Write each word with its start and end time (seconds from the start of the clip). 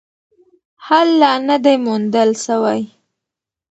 حل 0.85 1.07
لا 1.21 1.33
نه 1.47 1.57
دی 1.63 1.75
موندل 1.85 2.29
سوی. 2.45 2.81